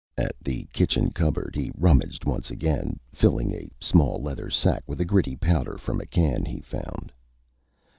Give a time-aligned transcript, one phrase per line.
[0.17, 5.05] At the kitchen cupboard, he rummaged once again, filling a small leather sack with a
[5.05, 7.11] gritty powder from a can he found.